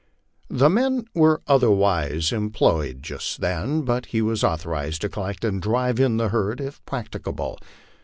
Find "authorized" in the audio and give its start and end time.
4.43-5.01